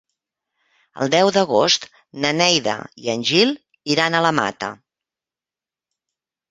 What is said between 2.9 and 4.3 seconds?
i en Gil iran a